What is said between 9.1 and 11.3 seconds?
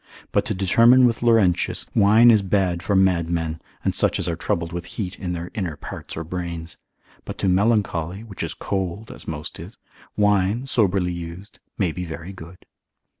(as most is), wine, soberly